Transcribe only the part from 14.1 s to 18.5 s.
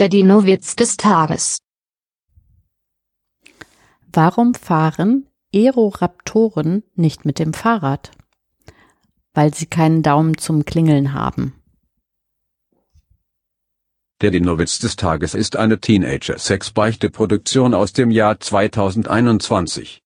Der Dino-Witz des Tages ist eine Teenager-Sex-Beichte-Produktion aus dem Jahr